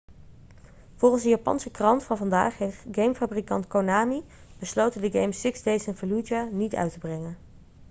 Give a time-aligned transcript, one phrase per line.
[0.95, 4.21] volgens een japanse krant van vandaag heeft gamefabrikant konami
[4.59, 7.37] besloten de game six days in fallujah niet uit te brengen